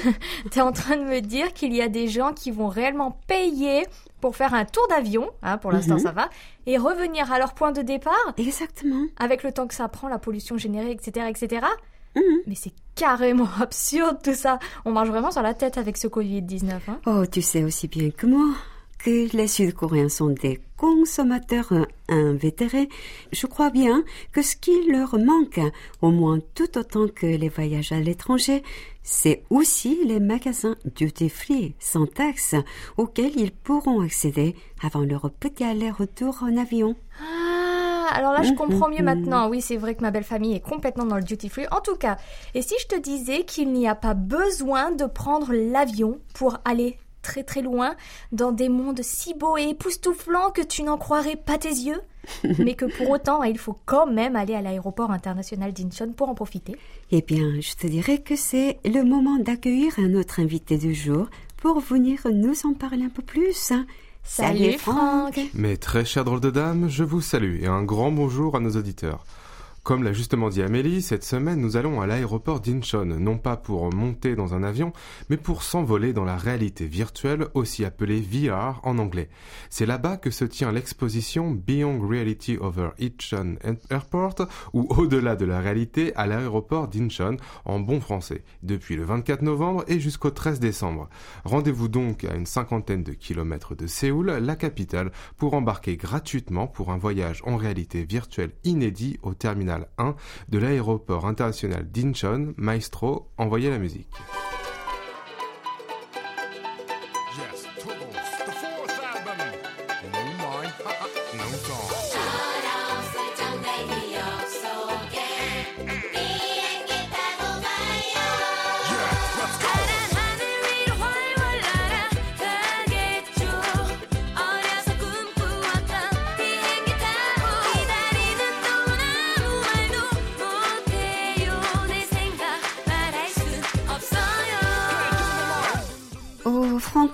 [0.51, 3.19] Tu es en train de me dire qu'il y a des gens qui vont réellement
[3.27, 3.86] payer
[4.21, 5.99] pour faire un tour d'avion, hein, pour l'instant Mhm.
[5.99, 6.29] ça va,
[6.65, 9.05] et revenir à leur point de départ Exactement.
[9.17, 11.65] avec le temps que ça prend, la pollution générée, etc., etc.
[12.15, 12.21] Mhm.
[12.47, 14.60] Mais c'est carrément absurde tout ça.
[14.84, 16.71] On marche vraiment sur la tête avec ce Covid-19.
[16.89, 16.99] Hein.
[17.05, 18.47] Oh, tu sais aussi bien que moi
[19.04, 21.74] que les Sud-Coréens sont des consommateurs
[22.10, 22.90] invétérés.
[23.32, 25.60] Je crois bien que ce qui leur manque,
[26.02, 28.64] au moins tout autant que les voyages à l'étranger,
[29.04, 32.56] c'est aussi les magasins duty-free sans taxe
[32.98, 36.96] auxquels ils pourront accéder avant leur petit aller-retour en avion.
[37.22, 39.06] Ah, alors là je Mhm, comprends mieux mhm.
[39.06, 39.50] maintenant.
[39.50, 41.66] Oui, c'est vrai que ma belle famille est complètement dans le duty free.
[41.72, 42.18] En tout cas,
[42.54, 46.98] et si je te disais qu'il n'y a pas besoin de prendre l'avion pour aller
[47.21, 47.95] très très loin
[48.32, 52.01] dans des mondes si beaux et époustouflants que tu n'en croirais pas tes yeux,
[52.60, 56.36] mais que pour autant il faut quand même aller à l'aéroport international d'Incheon pour en
[56.36, 56.75] profiter.
[57.12, 61.27] Eh bien, je te dirais que c'est le moment d'accueillir un autre invité du jour
[61.58, 63.73] pour venir nous en parler un peu plus.
[64.23, 65.39] Salut, Franck.
[65.53, 68.71] Mes très chers drôles de dames, je vous salue et un grand bonjour à nos
[68.71, 69.25] auditeurs.
[69.89, 73.91] Comme l'a justement dit Amélie, cette semaine nous allons à l'aéroport d'Incheon, non pas pour
[73.91, 74.93] monter dans un avion,
[75.32, 79.30] mais pour s'envoler dans la réalité virtuelle, aussi appelée VR en anglais.
[79.71, 83.56] C'est là-bas que se tient l'exposition Beyond Reality Over Incheon
[83.89, 84.36] Airport,
[84.73, 89.86] ou Au-delà de la réalité à l'aéroport d'Incheon, en bon français, depuis le 24 novembre
[89.88, 91.10] et jusqu'au 13 décembre.
[91.45, 96.91] Rendez-vous donc à une cinquantaine de kilomètres de Séoul, la capitale, pour embarquer gratuitement pour
[96.91, 100.15] un voyage en réalité virtuelle inédit au terminal 1
[100.50, 102.54] de l'aéroport international d'Incheon.
[102.58, 104.10] Maestro, envoyez la musique.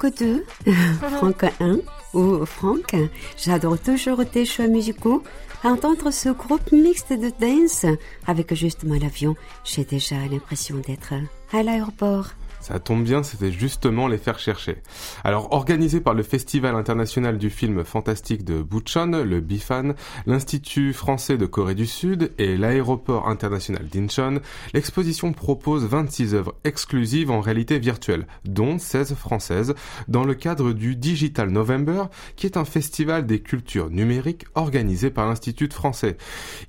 [0.12, 0.44] Franck 2,
[1.18, 1.78] Franck 1
[2.14, 2.96] ou Franck,
[3.44, 5.24] j'adore toujours tes choix musicaux.
[5.64, 7.88] Entendre ce groupe mixte de dance
[8.28, 11.16] avec justement l'avion, j'ai déjà l'impression d'être
[11.52, 12.34] à l'aéroport.
[12.68, 14.78] Ça tombe bien, c'était justement les faire chercher.
[15.24, 19.94] Alors, organisé par le Festival international du film fantastique de Bucheon, le BIFAN,
[20.26, 24.40] l'Institut français de Corée du Sud et l'aéroport international d'Incheon,
[24.74, 29.76] l'exposition propose 26 œuvres exclusives en réalité virtuelle, dont 16 françaises,
[30.08, 35.28] dans le cadre du Digital November, qui est un festival des cultures numériques organisé par
[35.28, 36.18] l'Institut français.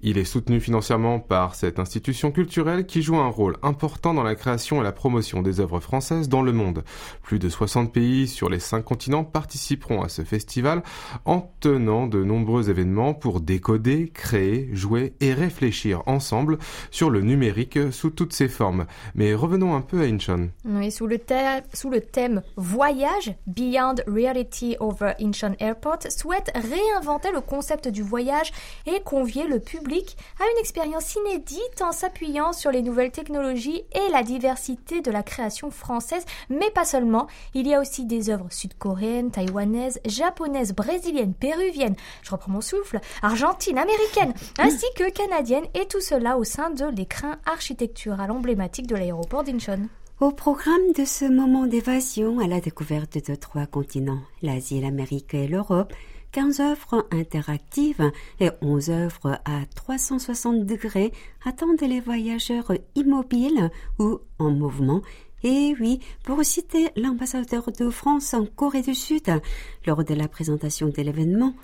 [0.02, 4.34] Il est soutenu financièrement par cette institution culturelle qui joue un rôle important dans la
[4.34, 6.82] création et la promotion des œuvres françaises dans le monde.
[7.22, 10.82] Plus de 60 pays sur les 5 continents participeront à ce festival
[11.24, 16.58] en tenant de nombreux événements pour décoder, créer, jouer et réfléchir ensemble
[16.90, 18.86] sur le numérique sous toutes ses formes.
[19.14, 20.50] Mais revenons un peu à Incheon.
[20.64, 27.30] Oui, sous le, thème, sous le thème Voyage, Beyond Reality Over Incheon Airport souhaite réinventer
[27.30, 28.50] le concept du voyage
[28.86, 34.10] et convier le public à une expérience inédite en s'appuyant sur les nouvelles technologies et
[34.10, 37.26] la diversité de la création française, mais pas seulement.
[37.54, 43.00] Il y a aussi des œuvres sud-coréennes, taïwanaises, japonaises, brésiliennes, péruviennes, je reprends mon souffle,
[43.22, 48.96] argentines, américaines, ainsi que canadiennes, et tout cela au sein de l'écrin architectural emblématique de
[48.96, 49.88] l'aéroport d'Incheon.
[50.18, 55.46] Au programme de ce moment d'évasion à la découverte de trois continents, l'Asie, l'Amérique et
[55.46, 55.92] l'Europe,
[56.32, 58.10] 15 œuvres interactives
[58.40, 61.12] et 11 œuvres à 360 degrés
[61.44, 65.00] attendent les voyageurs immobiles ou en mouvement.
[65.42, 69.40] Et oui, pour citer l'ambassadeur de France en Corée du Sud
[69.86, 71.54] lors de la présentation de l'événement,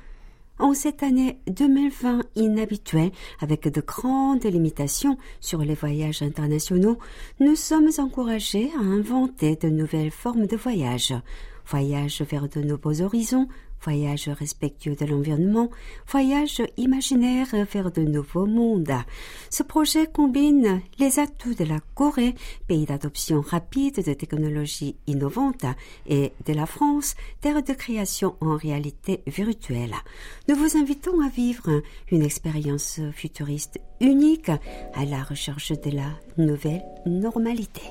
[0.59, 6.99] en cette année 2020 inhabituelle, avec de grandes limitations sur les voyages internationaux,
[7.41, 11.15] nous sommes encouragés à inventer de nouvelles formes de voyage.
[11.67, 13.49] Voyage vers de nouveaux horizons,
[13.83, 15.71] voyage respectueux de l'environnement,
[16.07, 18.95] voyage imaginaire vers de nouveaux mondes.
[19.51, 22.35] Ce projet combine les atouts de la Corée,
[22.69, 25.67] pays d'adoption rapide de technologies innovantes,
[26.07, 29.95] et de la France, terre de création en réalité virtuelle.
[30.49, 34.51] Nous vous invitons à vivre une expérience futuriste unique
[34.95, 37.83] à la recherche de la nouvelle normalité.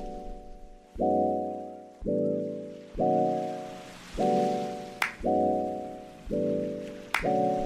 [7.22, 7.61] Thank you.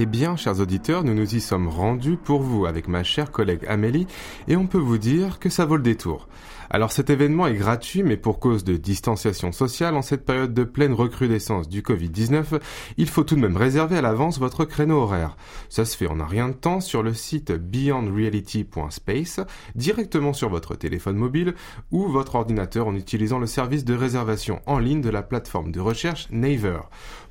[0.00, 3.66] Eh bien, chers auditeurs, nous nous y sommes rendus pour vous avec ma chère collègue
[3.66, 4.06] Amélie
[4.46, 6.28] et on peut vous dire que ça vaut le détour.
[6.70, 10.62] Alors cet événement est gratuit, mais pour cause de distanciation sociale, en cette période de
[10.62, 12.60] pleine recrudescence du Covid-19,
[12.96, 15.36] il faut tout de même réserver à l'avance votre créneau horaire.
[15.68, 19.40] Ça se fait en un rien de temps sur le site beyondreality.space,
[19.74, 21.54] directement sur votre téléphone mobile
[21.90, 25.80] ou votre ordinateur en utilisant le service de réservation en ligne de la plateforme de
[25.80, 26.82] recherche Naver.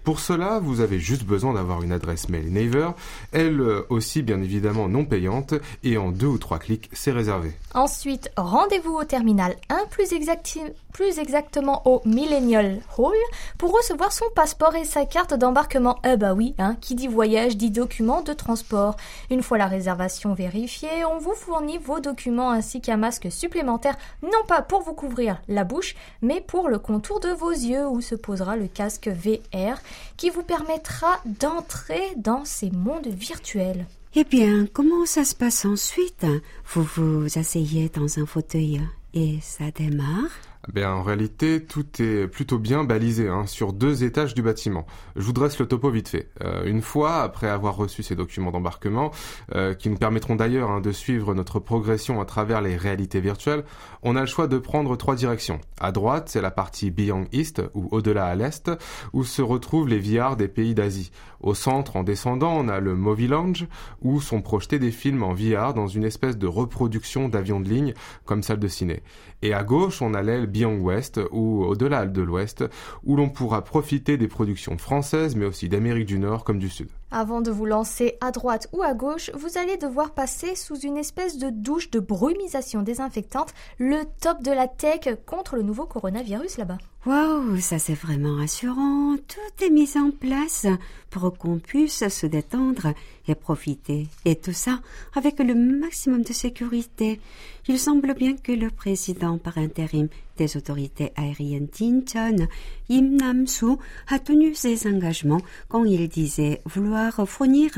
[0.07, 2.91] Pour cela, vous avez juste besoin d'avoir une adresse mail Naver,
[3.33, 5.53] elle euh, aussi bien évidemment non payante,
[5.83, 7.51] et en deux ou trois clics, c'est réservé.
[7.73, 10.61] Ensuite, rendez-vous au terminal 1, plus, exacti-
[10.97, 13.13] plus exactement au Millennial Hall,
[13.59, 15.99] pour recevoir son passeport et sa carte d'embarquement.
[16.03, 18.97] Eh bah oui, hein, qui dit voyage dit document de transport.
[19.29, 24.43] Une fois la réservation vérifiée, on vous fournit vos documents ainsi qu'un masque supplémentaire, non
[24.47, 25.93] pas pour vous couvrir la bouche,
[26.23, 29.77] mais pour le contour de vos yeux où se posera le casque VR
[30.17, 33.85] qui vous permettra d'entrer dans ces mondes virtuels.
[34.15, 36.25] Eh bien, comment ça se passe ensuite?
[36.73, 38.81] Vous vous asseyez dans un fauteuil
[39.13, 40.31] et ça démarre
[40.73, 44.85] Ben, en réalité, tout est plutôt bien balisé hein, sur deux étages du bâtiment.
[45.15, 46.29] Je vous dresse le topo vite fait.
[46.43, 49.11] Euh, une fois, après avoir reçu ces documents d'embarquement,
[49.55, 53.63] euh, qui nous permettront d'ailleurs hein, de suivre notre progression à travers les réalités virtuelles,
[54.03, 55.61] on a le choix de prendre trois directions.
[55.79, 58.69] À droite, c'est la partie Beyond East, ou au-delà à l'est,
[59.13, 61.11] où se retrouvent les VR des pays d'Asie.
[61.39, 63.67] Au centre, en descendant, on a le Movie Lounge,
[64.01, 67.93] où sont projetés des films en VR dans une espèce de reproduction d'avions de ligne,
[68.25, 69.03] comme salle de ciné.
[69.43, 72.63] Et à gauche, on a l'aile Beyond West, ou au-delà de l'Ouest,
[73.03, 76.89] où l'on pourra profiter des productions françaises, mais aussi d'Amérique du Nord comme du Sud.
[77.11, 80.97] Avant de vous lancer à droite ou à gauche, vous allez devoir passer sous une
[80.97, 86.57] espèce de douche de brumisation désinfectante, le top de la tech contre le nouveau coronavirus
[86.57, 86.79] là-bas.
[87.05, 89.15] Waouh, ça c'est vraiment rassurant.
[89.27, 90.65] Tout est mis en place
[91.09, 92.93] pour qu'on puisse se détendre
[93.27, 94.07] et profiter.
[94.25, 94.79] Et tout ça
[95.15, 97.19] avec le maximum de sécurité.
[97.67, 100.07] Il semble bien que le président par intérim
[100.37, 102.47] des autorités aériennes d'Incheon,
[102.89, 107.71] Im Nam-soo, a tenu ses engagements quand il disait vouloir fournir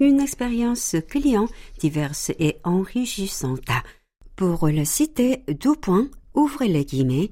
[0.00, 1.46] une expérience client
[1.78, 3.70] diverse et enrichissante.
[4.36, 7.30] Pour le citer, deux points, ouvrez les guillemets,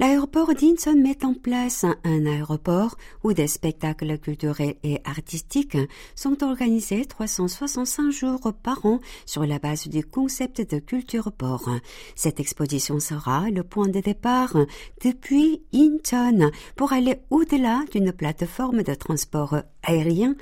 [0.00, 5.76] L'aéroport d'Incheon met en place un aéroport où des spectacles culturels et artistiques
[6.14, 11.68] sont organisés 365 jours par an sur la base du concept de culture port.
[12.14, 14.56] Cette exposition sera le point de départ
[15.04, 20.34] depuis Incheon pour aller au-delà d'une plateforme de transport aérien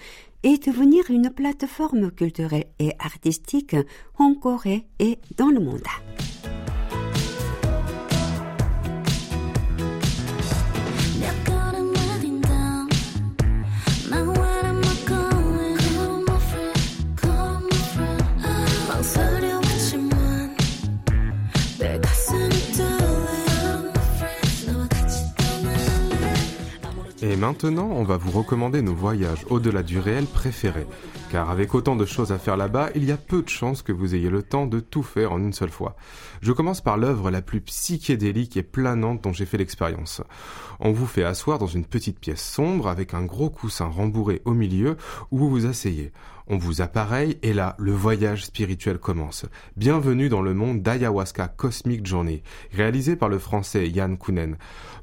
[0.44, 3.74] et devenir une plateforme culturelle et artistique
[4.20, 5.82] en Corée et dans le monde.
[27.28, 30.86] Et maintenant, on va vous recommander nos voyages au-delà du réel préférés.
[31.30, 33.92] Car avec autant de choses à faire là-bas, il y a peu de chances que
[33.92, 35.94] vous ayez le temps de tout faire en une seule fois.
[36.40, 40.22] Je commence par l'œuvre la plus psychédélique et planante dont j'ai fait l'expérience.
[40.80, 44.54] On vous fait asseoir dans une petite pièce sombre avec un gros coussin rembourré au
[44.54, 44.96] milieu
[45.30, 46.12] où vous vous asseyez.
[46.50, 49.44] On vous appareille et là, le voyage spirituel commence.
[49.76, 54.56] Bienvenue dans le monde d'Ayahuasca Cosmic Journey, réalisé par le français Yann Kounen.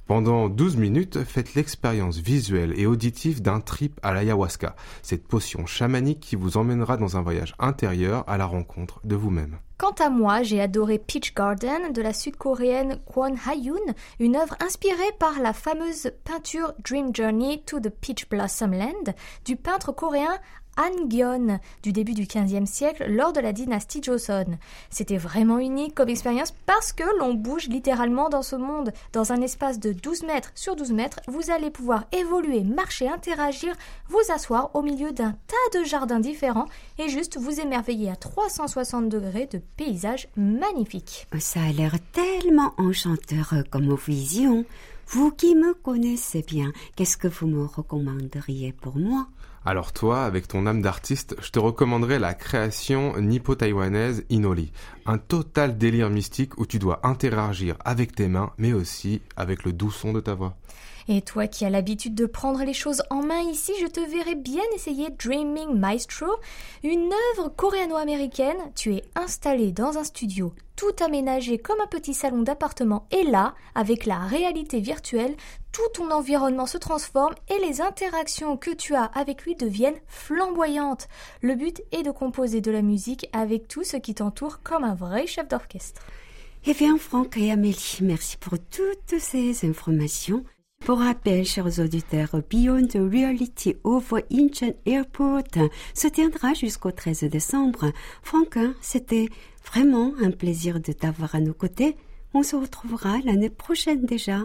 [0.07, 6.19] Pendant 12 minutes, faites l'expérience visuelle et auditive d'un trip à l'ayahuasca, cette potion chamanique
[6.19, 9.57] qui vous emmènera dans un voyage intérieur à la rencontre de vous-même.
[9.77, 15.11] Quant à moi, j'ai adoré Peach Garden de la sud-coréenne Kwon Ha-yoon, une œuvre inspirée
[15.19, 20.37] par la fameuse peinture Dream Journey to the Peach Blossom Land du peintre coréen
[20.77, 24.57] Han Gyeon du début du XVe siècle lors de la dynastie Joseon.
[24.89, 28.91] C'était vraiment unique comme expérience parce que l'on bouge littéralement dans ce monde.
[29.13, 33.75] Dans un espace de 12 mètres sur 12 mètres, vous allez pouvoir évoluer, marcher, interagir,
[34.09, 36.67] vous asseoir au milieu d'un tas de jardins différents
[36.99, 41.27] et juste vous émerveiller à 360 degrés de paysages magnifiques.
[41.39, 44.65] Ça a l'air tellement enchanteur comme vision.
[45.07, 49.27] Vous qui me connaissez bien, qu'est-ce que vous me recommanderiez pour moi?
[49.63, 54.71] Alors toi, avec ton âme d'artiste, je te recommanderais la création nippo-taïwanaise Inoli.
[55.07, 59.73] Un total délire mystique où tu dois interagir avec tes mains, mais aussi avec le
[59.73, 60.55] doux son de ta voix.
[61.07, 64.35] Et toi qui as l'habitude de prendre les choses en main ici, je te verrais
[64.35, 66.27] bien essayer Dreaming Maestro,
[66.83, 68.57] une œuvre coréano-américaine.
[68.75, 73.55] Tu es installé dans un studio tout aménagé comme un petit salon d'appartement et là,
[73.75, 75.35] avec la réalité virtuelle,
[75.71, 81.07] tout ton environnement se transforme et les interactions que tu as avec lui deviennent flamboyantes.
[81.41, 84.95] Le but est de composer de la musique avec tout ce qui t'entoure comme un
[84.95, 86.01] vrai chef d'orchestre.
[86.65, 90.43] Eh bien, Franck et Amélie, merci pour toutes ces informations.
[90.85, 95.41] Pour rappel, chers auditeurs, Beyond the Reality over Incheon Airport
[95.95, 97.91] se tiendra jusqu'au 13 décembre.
[98.21, 99.27] Franck, hein, c'était
[99.65, 101.97] vraiment un plaisir de t'avoir à nos côtés.
[102.35, 104.43] On se retrouvera l'année prochaine déjà.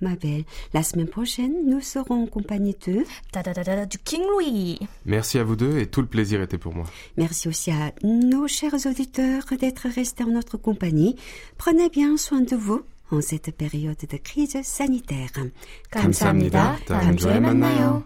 [0.00, 0.42] Ma belle,
[0.74, 3.04] la semaine prochaine, nous serons en compagnie de...
[3.32, 4.80] Da, da, da, da, du King Louis.
[5.04, 6.86] Merci à vous deux et tout le plaisir était pour moi.
[7.16, 11.14] Merci aussi à nos chers auditeurs d'être restés en notre compagnie.
[11.58, 15.51] Prenez bien soin de vous en cette période de crise sanitaire.
[15.89, 16.77] 감사합니다.
[16.85, 18.03] 다음 주에 만나요.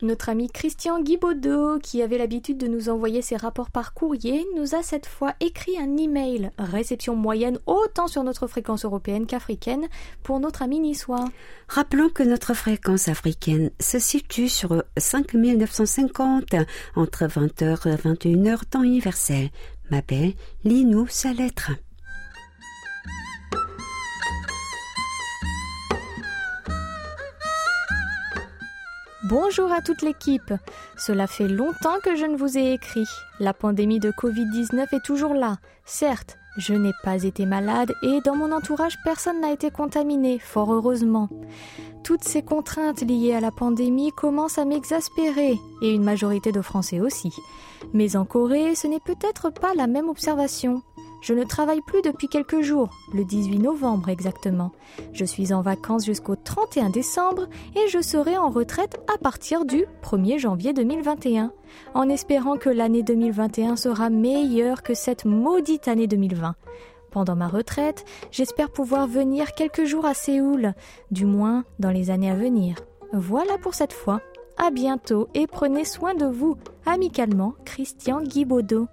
[0.01, 4.77] Notre ami Christian Guibaudot, qui avait l'habitude de nous envoyer ses rapports par courrier, nous
[4.77, 6.53] a cette fois écrit un email.
[6.57, 9.89] Réception moyenne autant sur notre fréquence européenne qu'africaine
[10.23, 11.25] pour notre ami niçois.
[11.67, 16.55] Rappelons que notre fréquence africaine se situe sur 5950
[16.95, 19.49] entre 20h et 21h temps universel.
[19.91, 21.73] Ma belle, lis-nous sa lettre.
[29.31, 30.53] Bonjour à toute l'équipe.
[30.97, 33.07] Cela fait longtemps que je ne vous ai écrit.
[33.39, 35.59] La pandémie de Covid-19 est toujours là.
[35.85, 40.75] Certes, je n'ai pas été malade et dans mon entourage personne n'a été contaminé, fort
[40.75, 41.29] heureusement.
[42.03, 46.99] Toutes ces contraintes liées à la pandémie commencent à m'exaspérer et une majorité de Français
[46.99, 47.33] aussi.
[47.93, 50.83] Mais en Corée, ce n'est peut-être pas la même observation.
[51.21, 54.73] Je ne travaille plus depuis quelques jours, le 18 novembre exactement.
[55.13, 57.47] Je suis en vacances jusqu'au 31 décembre
[57.77, 61.53] et je serai en retraite à partir du 1er janvier 2021,
[61.95, 66.55] en espérant que l'année 2021 sera meilleure que cette maudite année 2020.
[67.11, 70.75] Pendant ma retraite, j'espère pouvoir venir quelques jours à Séoul,
[71.11, 72.77] du moins dans les années à venir.
[73.13, 74.21] Voilà pour cette fois.
[74.57, 76.57] À bientôt et prenez soin de vous.
[76.87, 78.89] Amicalement, Christian Guibaudot.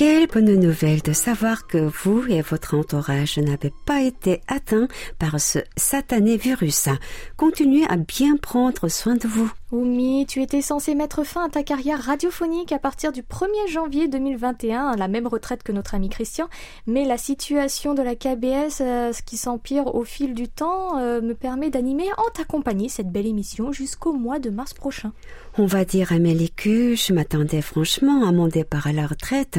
[0.00, 4.88] Quelle bonne nouvelle de savoir que vous et votre entourage n'avez pas été atteints
[5.18, 6.88] par ce satané virus.
[7.36, 9.52] Continuez à bien prendre soin de vous.
[9.72, 14.08] Oumi, tu étais censé mettre fin à ta carrière radiophonique à partir du 1er janvier
[14.08, 16.48] 2021, la même retraite que notre ami Christian,
[16.86, 21.34] mais la situation de la KBS, euh, qui s'empire au fil du temps, euh, me
[21.34, 22.44] permet d'animer en ta
[22.88, 25.12] cette belle émission jusqu'au mois de mars prochain.
[25.58, 29.58] On va dire à Amélie que je m'attendais franchement à mon départ à la retraite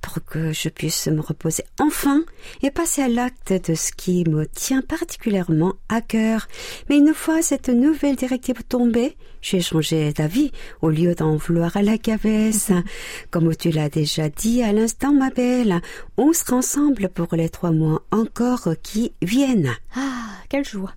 [0.00, 2.22] pour que je puisse me reposer enfin
[2.62, 6.48] et passer à l'acte de ce qui me tient particulièrement à cœur.
[6.88, 11.82] Mais une fois cette nouvelle directive tombée, j'ai changé d'avis au lieu d'en vouloir à
[11.82, 12.72] la KBS.
[13.30, 15.80] Comme tu l'as déjà dit à l'instant, ma belle,
[16.16, 19.72] on sera ensemble pour les trois mois encore qui viennent.
[19.96, 20.94] Ah, quelle joie.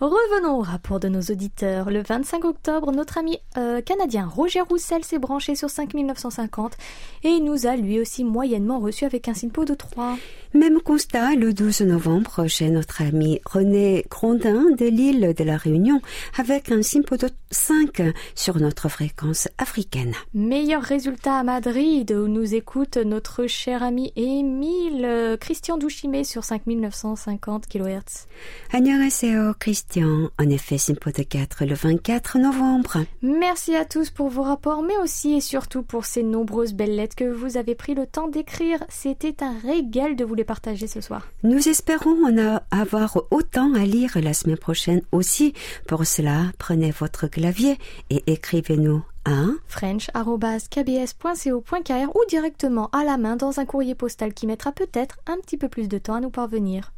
[0.00, 1.90] Revenons au rapport de nos auditeurs.
[1.90, 6.76] Le 25 octobre, notre ami euh, canadien Roger Roussel s'est branché sur 5950
[7.22, 10.16] et nous a lui aussi moyennement reçu avec un SINPO de 3.
[10.54, 16.00] Même constat le 12 novembre chez notre ami René Grondin de l'île de la Réunion
[16.38, 20.14] avec un SINPO de 5 sur notre fréquence africaine.
[20.32, 26.44] Meilleur résultat à Madrid où nous écoute notre cher ami Émile euh, Christian Douchimé sur
[26.44, 28.28] 5950 kHz.
[28.72, 32.98] Annyeonghaseyo Christian, en effet SINPO de 4 le 24 novembre.
[33.22, 37.16] Merci à tous pour vos rapports, mais aussi et surtout pour ces nombreuses belles lettres
[37.16, 38.84] que vous avez pris le temps d'écrire.
[38.88, 41.26] C'était un régal de vous les partager ce soir.
[41.42, 45.54] Nous espérons en a- avoir autant à lire la semaine prochaine aussi.
[45.88, 47.78] Pour cela, prenez votre clavier
[48.10, 54.72] et écrivez-nous à french.kbs.co.kr ou directement à la main dans un courrier postal qui mettra
[54.72, 56.92] peut-être un petit peu plus de temps à nous parvenir.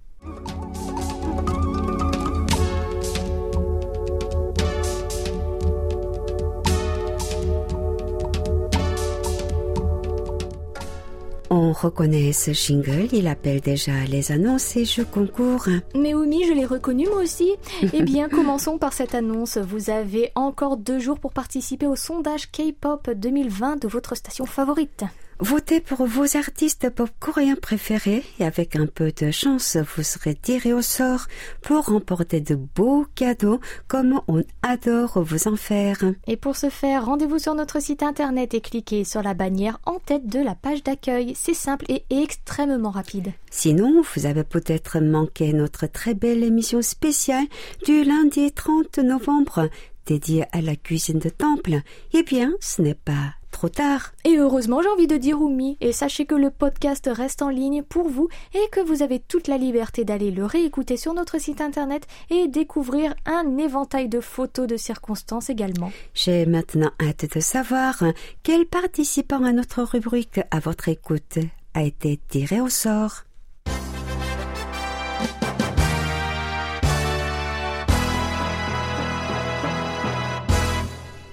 [11.51, 15.69] On reconnaît ce jingle, il appelle déjà les annonces et je concours.
[15.95, 17.53] Mais Oumi, je l'ai reconnu moi aussi.
[17.93, 19.57] Eh bien, commençons par cette annonce.
[19.59, 25.05] Vous avez encore deux jours pour participer au sondage K-pop 2020 de votre station favorite.
[25.39, 30.35] Votez pour vos artistes pop coréens préférés et avec un peu de chance, vous serez
[30.35, 31.27] tiré au sort
[31.61, 35.99] pour remporter de beaux cadeaux comme on adore vous en faire.
[36.27, 39.99] Et pour ce faire, rendez-vous sur notre site internet et cliquez sur la bannière en
[39.99, 41.35] tête de la page d'accueil.
[41.37, 43.33] C'est simple et extrêmement rapide.
[43.51, 47.45] Sinon, vous avez peut-être manqué notre très belle émission spéciale
[47.85, 49.69] du lundi 30 novembre
[50.07, 51.81] dédiée à la cuisine de temple.
[52.15, 54.13] Eh bien, ce n'est pas trop tard.
[54.25, 57.83] Et heureusement, j'ai envie de dire Oumi, et sachez que le podcast reste en ligne
[57.83, 61.63] pour vous et que vous avez toute la liberté d'aller le réécouter sur notre site
[61.63, 65.91] internet et découvrir un éventail de photos de circonstances également.
[66.13, 68.05] J'ai maintenant hâte de savoir
[68.43, 71.39] quel participant à notre rubrique à votre écoute
[71.73, 73.26] a été tiré au sort.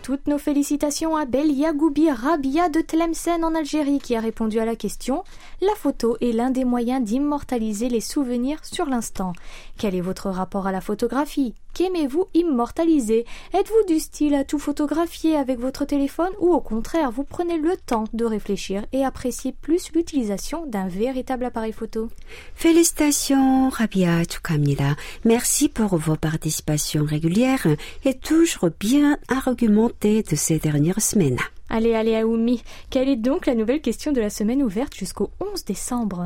[0.03, 4.65] Toutes nos félicitations à Belia Goubi Rabia de Tlemcen en Algérie qui a répondu à
[4.65, 5.23] la question
[5.61, 9.31] La photo est l'un des moyens d'immortaliser les souvenirs sur l'instant.
[9.77, 11.55] Quel est votre rapport à la photographie?
[11.73, 13.25] Qu'aimez-vous immortaliser?
[13.53, 17.75] Êtes-vous du style à tout photographier avec votre téléphone ou au contraire vous prenez le
[17.77, 22.09] temps de réfléchir et appréciez plus l'utilisation d'un véritable appareil photo?
[22.53, 24.95] Félicitations, Rabia Tukamnida.
[25.25, 27.65] Merci pour vos participations régulières
[28.05, 31.39] et toujours bien argumentées de ces dernières semaines.
[31.69, 32.61] Allez, allez, Aoumi,
[32.91, 36.25] quelle est donc la nouvelle question de la semaine ouverte jusqu'au 11 décembre?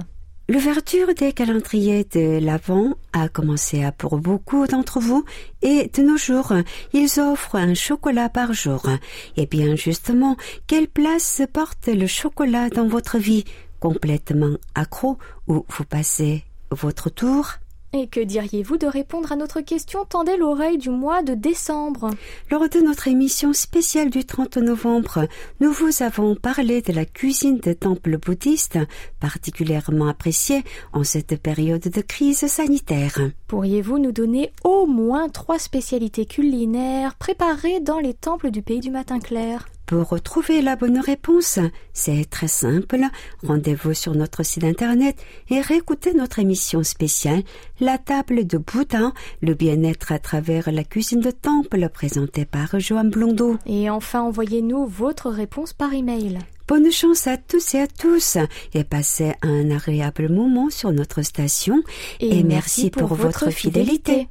[0.50, 5.26] L'ouverture des calendriers de l'Avent a commencé pour beaucoup d'entre vous
[5.62, 6.54] et de nos jours,
[6.94, 8.88] ils offrent un chocolat par jour.
[9.36, 13.44] Et bien justement, quelle place porte le chocolat dans votre vie?
[13.82, 15.18] Complètement accro
[15.48, 17.56] ou vous passez votre tour?
[17.94, 22.10] Et que diriez-vous de répondre à notre question Tendez l'oreille du mois de décembre.
[22.52, 25.28] Lors de notre émission spéciale du 30 novembre,
[25.62, 28.78] nous vous avons parlé de la cuisine des temples bouddhistes,
[29.22, 33.20] particulièrement appréciée en cette période de crise sanitaire.
[33.48, 38.92] Pourriez-vous nous donner au moins trois spécialités culinaires préparées dans les temples du pays du
[38.92, 39.66] matin clair?
[39.88, 41.60] Pour retrouver la bonne réponse,
[41.94, 43.00] c'est très simple.
[43.42, 45.16] Rendez-vous sur notre site internet
[45.50, 47.42] et réécoutez notre émission spéciale
[47.80, 53.12] La table de Bouddha, le bien-être à travers la cuisine de temple présentée par Joanne
[53.12, 53.56] Blondeau.
[53.66, 56.40] Et enfin, envoyez-nous votre réponse par email.
[56.68, 58.38] Bonne chance à tous et à tous
[58.74, 61.82] et passez un agréable moment sur notre station
[62.20, 64.28] et, merci pour, votre fidélité.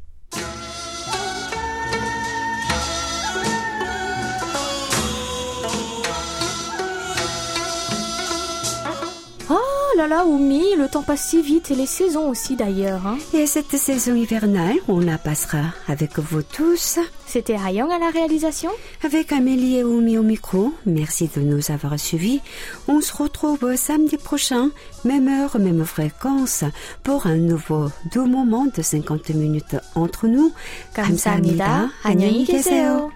[10.06, 13.06] là là, Oumi, le temps passe si vite et les saisons aussi d'ailleurs.
[13.06, 13.18] hein.
[13.34, 17.00] Et cette saison hivernale, on la passera avec vous tous.
[17.26, 18.72] C'était Hayang à la réalisation
[19.04, 22.42] Avec Amélie et Oumi au micro, merci de nous avoir suivis.
[22.88, 24.70] On se retrouve samedi prochain,
[25.06, 26.64] même heure, même fréquence,
[27.04, 30.52] pour un nouveau doux moment de 50 minutes entre nous.
[30.94, 31.90] 감사합니다.
[32.04, 33.12] 안녕히 계세요.